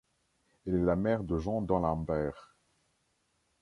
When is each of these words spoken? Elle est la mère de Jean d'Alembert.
Elle 0.65 0.73
est 0.73 0.85
la 0.85 0.95
mère 0.95 1.23
de 1.23 1.37
Jean 1.37 1.61
d'Alembert. 1.61 2.55